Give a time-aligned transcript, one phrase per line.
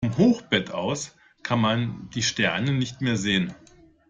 [0.03, 3.53] Vom Hochbett aus kann man die Sterne nicht mehr sehen.